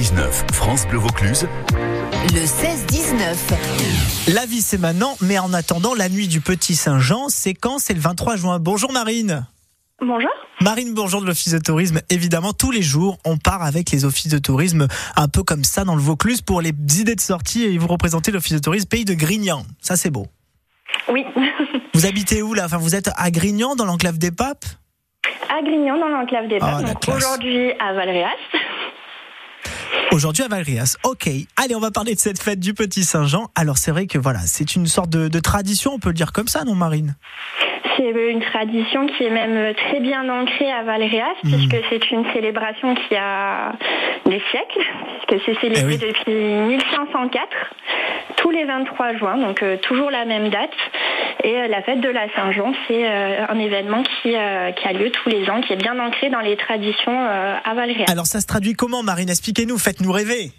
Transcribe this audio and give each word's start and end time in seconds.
16-19, 0.00 0.54
France 0.54 0.86
Bleu 0.88 0.96
Vaucluse. 0.98 1.46
Le 2.32 2.40
16-19. 2.40 4.32
La 4.32 4.46
vie 4.46 4.62
c'est 4.62 4.78
maintenant, 4.78 5.14
mais 5.20 5.38
en 5.38 5.52
attendant 5.52 5.94
la 5.94 6.08
nuit 6.08 6.26
du 6.26 6.40
Petit 6.40 6.74
Saint-Jean, 6.74 7.28
c'est 7.28 7.52
quand? 7.52 7.78
C'est 7.78 7.92
le 7.92 8.00
23 8.00 8.36
juin. 8.36 8.58
Bonjour 8.58 8.92
Marine. 8.92 9.46
Bonjour. 10.00 10.30
Marine 10.62 10.94
Bourgeon 10.94 11.20
de 11.20 11.26
l'Office 11.26 11.52
de 11.52 11.58
tourisme. 11.58 12.00
Évidemment, 12.08 12.54
tous 12.54 12.70
les 12.70 12.80
jours, 12.80 13.18
on 13.26 13.36
part 13.36 13.62
avec 13.62 13.90
les 13.90 14.06
offices 14.06 14.28
de 14.32 14.38
tourisme 14.38 14.88
un 15.16 15.28
peu 15.28 15.42
comme 15.42 15.64
ça 15.64 15.84
dans 15.84 15.94
le 15.96 16.00
Vaucluse 16.02 16.40
pour 16.40 16.62
les 16.62 16.70
idées 16.98 17.14
de 17.14 17.20
sortie 17.20 17.64
et 17.64 17.76
vous 17.76 17.86
représentez 17.88 18.30
l'Office 18.30 18.54
de 18.54 18.58
tourisme 18.58 18.88
pays 18.88 19.04
de 19.04 19.12
Grignan. 19.12 19.64
Ça, 19.82 19.96
c'est 19.96 20.10
beau. 20.10 20.26
Oui. 21.12 21.26
Vous 21.94 22.06
habitez 22.06 22.40
où 22.40 22.54
là? 22.54 22.64
Enfin, 22.64 22.78
vous 22.78 22.94
êtes 22.94 23.10
à 23.16 23.30
Grignan 23.30 23.74
dans 23.76 23.84
l'enclave 23.84 24.16
des 24.16 24.30
Papes? 24.30 24.64
À 25.50 25.60
Grignan, 25.62 25.98
dans 25.98 26.08
l'enclave 26.08 26.48
des 26.48 26.56
Ah, 26.62 26.80
Papes. 26.82 27.14
Aujourd'hui 27.14 27.72
à 27.78 27.92
Valréas. 27.92 28.28
Aujourd'hui 30.12 30.42
à 30.42 30.48
Valrias. 30.48 30.96
Ok. 31.04 31.28
Allez, 31.62 31.74
on 31.76 31.80
va 31.80 31.90
parler 31.90 32.14
de 32.14 32.18
cette 32.18 32.42
fête 32.42 32.58
du 32.58 32.74
Petit 32.74 33.04
Saint-Jean. 33.04 33.46
Alors, 33.54 33.78
c'est 33.78 33.90
vrai 33.92 34.06
que 34.06 34.18
voilà, 34.18 34.40
c'est 34.40 34.74
une 34.74 34.86
sorte 34.86 35.10
de, 35.10 35.28
de 35.28 35.38
tradition, 35.40 35.92
on 35.94 35.98
peut 35.98 36.08
le 36.08 36.14
dire 36.14 36.32
comme 36.32 36.48
ça, 36.48 36.64
non, 36.64 36.74
Marine? 36.74 37.14
C'est 37.96 38.10
une 38.30 38.40
tradition 38.40 39.06
qui 39.06 39.24
est 39.24 39.30
même 39.30 39.74
très 39.74 40.00
bien 40.00 40.28
ancrée 40.28 40.70
à 40.72 40.82
Valréas, 40.82 41.26
Hmm. 41.44 41.50
puisque 41.50 41.76
c'est 41.90 42.10
une 42.10 42.24
célébration 42.32 42.94
qui 42.94 43.14
a 43.14 43.72
des 44.26 44.40
siècles, 44.50 44.86
puisque 45.28 45.44
c'est 45.46 45.60
célébré 45.60 45.98
Eh 46.00 46.04
oui. 46.04 46.12
depuis 46.12 46.34
1504, 46.34 47.46
tous 48.36 48.50
les 48.50 48.64
23 48.64 49.16
juin, 49.16 49.36
donc 49.38 49.62
euh, 49.62 49.76
toujours 49.82 50.10
la 50.10 50.24
même 50.24 50.48
date. 50.48 50.70
Et 51.44 51.56
euh, 51.56 51.68
la 51.68 51.82
fête 51.82 52.00
de 52.00 52.08
la 52.08 52.32
Saint-Jean, 52.34 52.72
c'est 52.86 53.08
euh, 53.08 53.46
un 53.48 53.58
événement 53.58 54.02
qui, 54.02 54.36
euh, 54.36 54.72
qui 54.72 54.86
a 54.86 54.92
lieu 54.92 55.10
tous 55.10 55.28
les 55.28 55.48
ans, 55.48 55.60
qui 55.60 55.72
est 55.72 55.76
bien 55.76 55.98
ancré 55.98 56.30
dans 56.30 56.40
les 56.40 56.56
traditions 56.56 57.18
à 57.18 57.74
Valréas. 57.74 58.06
Alors, 58.10 58.26
ça 58.26 58.40
se 58.40 58.46
traduit 58.46 58.74
comment, 58.74 59.02
Marine? 59.02 59.28
Expliquez-nous, 59.28 59.78
faites-nous 59.78 60.12
rêver. 60.12 60.52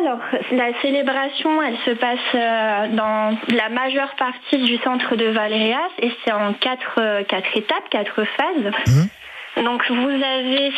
Alors, 0.00 0.20
la 0.52 0.80
célébration, 0.80 1.62
elle 1.62 1.76
se 1.84 1.90
passe 1.90 2.92
dans 2.94 3.36
la 3.54 3.68
majeure 3.68 4.14
partie 4.16 4.58
du 4.58 4.76
centre 4.78 5.16
de 5.16 5.26
Valréas 5.26 5.90
et 6.00 6.12
c'est 6.24 6.32
en 6.32 6.52
quatre, 6.54 7.22
quatre 7.24 7.56
étapes, 7.56 7.88
quatre 7.90 8.24
phases. 8.24 8.72
Mhm. 8.86 9.08
Donc, 9.64 9.82
vous 9.88 9.94
avez 10.22 10.70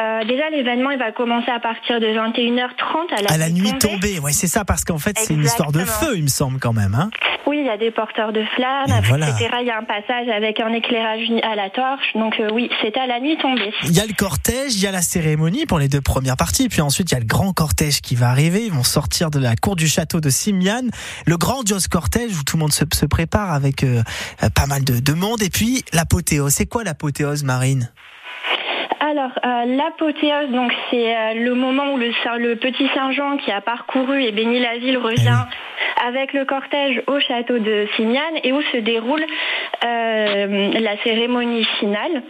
euh, 0.00 0.24
déjà 0.24 0.50
l'événement, 0.50 0.90
il 0.90 0.98
va 0.98 1.12
commencer 1.12 1.50
à 1.50 1.60
partir 1.60 2.00
de 2.00 2.06
21h30 2.06 3.12
à 3.16 3.22
la, 3.22 3.32
À 3.32 3.36
la 3.38 3.50
nuit 3.50 3.72
tombée. 3.78 3.78
tombée, 3.78 4.18
ouais, 4.20 4.32
c'est 4.32 4.46
ça, 4.46 4.64
parce 4.64 4.84
qu'en 4.84 4.98
fait, 4.98 5.18
c'est 5.18 5.34
une 5.34 5.42
histoire 5.44 5.72
de 5.72 5.80
feu, 5.80 6.12
il 6.16 6.22
me 6.22 6.28
semble 6.28 6.58
quand 6.58 6.72
même. 6.72 6.94
Hein 6.94 7.10
Oui, 7.46 7.58
il 7.60 7.66
y 7.66 7.70
a 7.70 7.76
des 7.76 7.90
porteurs 7.90 8.32
de 8.32 8.44
flammes, 8.56 8.86
Et 9.02 9.06
voilà. 9.08 9.28
etc. 9.30 9.48
Il 9.60 9.66
y 9.66 9.70
a 9.70 9.78
un 9.78 9.84
passage 9.84 10.28
avec 10.28 10.60
un 10.60 10.72
éclairage 10.72 11.20
à 11.42 11.54
la 11.56 11.70
torche. 11.70 12.12
Donc, 12.14 12.34
euh, 12.40 12.48
oui, 12.52 12.70
c'est 12.82 12.96
à 12.96 13.06
la 13.06 13.20
nuit 13.20 13.36
tombée. 13.38 13.72
Il 13.84 13.92
y 13.92 14.00
a 14.00 14.06
le 14.06 14.14
cortège, 14.14 14.74
il 14.74 14.82
y 14.82 14.86
a 14.86 14.92
la 14.92 15.02
cérémonie 15.02 15.66
pour 15.66 15.78
les 15.78 15.88
deux 15.88 16.00
premières 16.00 16.36
parties, 16.36 16.68
puis 16.68 16.80
ensuite 16.80 17.10
il 17.10 17.14
y 17.14 17.16
a 17.16 17.20
le 17.20 17.26
grand 17.26 17.52
cortège 17.52 18.00
qui 18.00 18.14
va 18.14 18.28
arriver. 18.30 18.64
Ils 18.66 18.72
vont 18.72 18.82
sortir 18.84 19.30
de 19.30 19.38
la 19.38 19.56
cour 19.56 19.76
du 19.76 19.86
château 19.88 20.20
de 20.20 20.30
Simiane, 20.30 20.90
le 21.26 21.36
grandiose 21.36 21.88
cortège 21.88 22.32
où 22.38 22.42
tout 22.44 22.56
le 22.56 22.60
monde 22.60 22.72
se, 22.72 22.84
se 22.92 23.06
prépare 23.06 23.52
avec 23.52 23.82
euh, 23.84 24.02
euh, 24.42 24.48
pas 24.54 24.66
mal 24.66 24.84
de, 24.84 25.00
de 25.00 25.12
monde. 25.12 25.42
Et 25.42 25.50
puis 25.50 25.84
l'apothéose, 25.92 26.52
c'est 26.52 26.66
quoi 26.66 26.84
l'apothéose, 26.84 27.44
Marine? 27.44 27.90
Alors, 29.16 29.30
euh, 29.46 29.76
l'apothéose, 29.76 30.50
donc 30.50 30.72
c'est 30.90 31.16
euh, 31.16 31.34
le 31.34 31.54
moment 31.54 31.92
où 31.92 31.98
le, 31.98 32.54
petit 32.56 32.88
Saint-Jean 32.96 33.36
qui 33.36 33.52
a 33.52 33.60
parcouru 33.60 34.20
et 34.20 34.32
béni 34.32 34.58
la 34.58 34.78
ville 34.78 34.98
revient 34.98 35.44
avec 36.04 36.32
le 36.32 36.44
cortège 36.44 37.00
au 37.06 37.20
château 37.20 37.60
de 37.60 37.86
Simiane 37.94 38.40
et 38.42 38.52
où 38.52 38.60
se 38.72 38.78
déroule 38.78 39.24
euh, 39.84 40.72
la 40.80 40.96
cérémonie 41.04 41.62
finale. 41.78 42.24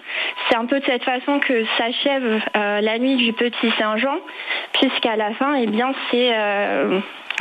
C'est 0.46 0.56
un 0.56 0.66
peu 0.66 0.78
de 0.78 0.84
cette 0.84 1.04
façon 1.04 1.38
que 1.38 1.64
s'achève 1.78 2.42
la 2.54 2.98
nuit 2.98 3.16
du 3.16 3.32
petit 3.32 3.70
Saint-Jean, 3.78 4.18
puisqu'à 4.74 5.16
la 5.16 5.32
fin, 5.32 5.54
eh 5.54 5.66
bien, 5.66 5.94
c'est 6.10 6.34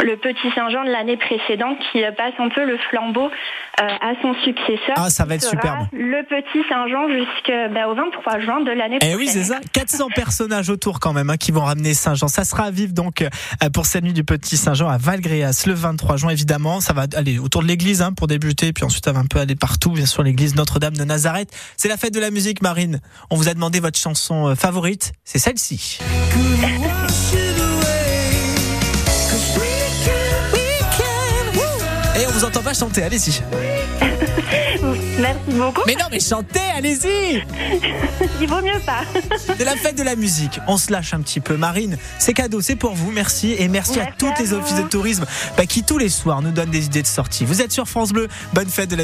le 0.02 0.18
petit 0.18 0.50
Saint-Jean 0.56 0.86
de 0.86 0.90
l'année 0.90 1.18
précédente 1.18 1.78
qui 1.92 2.02
passe 2.18 2.34
un 2.40 2.50
peu 2.50 2.66
le 2.66 2.78
flambeau 2.90 3.26
euh, 3.26 3.84
à 4.02 4.14
son 4.22 4.34
successeur. 4.44 4.96
Ah, 4.96 5.10
ça 5.10 5.26
va 5.26 5.36
être 5.36 5.44
superbe. 5.44 5.88
Le 5.92 6.24
petit 6.24 6.68
Saint-Jean 6.68 7.08
jusqu'au 7.10 7.94
23 7.96 8.40
juin 8.40 8.62
de 8.62 8.72
l'année 8.72 8.98
Eh 8.98 9.00
prochaine. 9.00 9.18
oui, 9.18 9.28
c'est 9.28 9.44
ça. 9.44 9.60
400 9.74 10.08
personnages 10.16 10.70
autour 10.70 11.00
quand 11.00 11.14
même 11.14 11.30
hein, 11.30 11.38
qui 11.38 11.52
vont 11.52 11.62
ramener 11.62 11.94
Saint-Jean. 11.94 12.28
Ça 12.28 12.44
sera 12.44 12.64
à 12.64 12.72
vivre 12.72 12.94
donc 12.94 13.22
euh, 13.22 13.30
pour 13.74 13.86
cette 13.86 14.04
nuit 14.04 14.14
du 14.14 14.24
Petit 14.24 14.58
Saint-Jean 14.58 14.90
à 14.90 14.98
Valgréas 14.98 15.64
le 15.68 15.74
23 15.74 16.18
juin 16.18 16.30
évidemment. 16.32 16.82
Ça 16.82 16.94
va 16.94 17.06
aller 17.16 17.38
autour 17.40 17.62
de 17.62 17.68
l'église 17.68 18.02
hein, 18.02 18.14
pour 18.14 18.28
débuter, 18.28 18.74
puis 18.74 18.84
ensuite 18.86 19.06
ça 19.06 19.12
va 19.12 19.20
un 19.20 19.26
peu 19.26 19.40
aller 19.40 19.56
partout, 19.56 19.92
bien 19.92 20.06
sûr 20.06 20.24
l'église 20.24 20.56
Notre-Dame 20.56 20.96
de 20.96 21.04
Nazareth. 21.04 21.50
C'est 21.78 21.90
la 21.90 21.98
fête 21.98 22.14
de 22.14 22.20
la 22.20 22.32
musique, 22.32 22.62
Marine. 22.62 23.00
On 23.30 23.36
vous 23.36 23.48
a 23.50 23.54
demandé 23.54 23.80
votre 23.80 24.00
chanson 24.00 24.48
euh, 24.50 24.56
favorite. 24.56 25.14
C'est 25.24 25.40
celle-ci. 25.40 26.00
pas 32.74 32.80
chanter, 32.80 33.04
allez-y. 33.04 33.42
Merci 35.20 35.52
beaucoup. 35.52 35.82
Mais 35.86 35.96
non, 35.96 36.06
mais 36.12 36.20
chantez, 36.20 36.60
allez-y 36.76 37.44
Il 38.42 38.48
vaut 38.48 38.62
mieux 38.62 38.80
pas. 38.86 39.02
C'est 39.58 39.64
la 39.64 39.76
fête 39.76 39.98
de 39.98 40.04
la 40.04 40.16
musique. 40.16 40.60
On 40.68 40.78
se 40.78 40.92
lâche 40.92 41.14
un 41.14 41.22
petit 41.22 41.40
peu. 41.40 41.56
Marine, 41.56 41.98
c'est 42.20 42.34
cadeau, 42.34 42.62
c'est 42.62 42.76
pour 42.76 42.94
vous. 42.94 43.12
Merci. 43.12 43.56
Et 43.58 43.68
merci, 43.68 44.00
à 44.00 44.08
toutes 44.18 44.38
à 44.38 44.42
les 44.42 44.54
offices 44.54 44.76
de 44.76 44.84
tourisme 44.84 45.26
bah, 45.56 45.66
qui 45.66 45.84
tous 45.84 45.98
les 45.98 46.10
soirs 46.10 46.42
nous 46.42 46.52
donnent 46.52 46.72
des 46.72 46.86
idées 46.86 47.02
de 47.02 47.08
sortie. 47.08 47.46
Vous 47.46 47.62
êtes 47.62 47.72
sur 47.72 47.88
France 47.88 48.12
Bleu. 48.12 48.28
Bonne 48.54 48.70
fête 48.70 48.90
de 48.90 48.96
la 48.96 49.02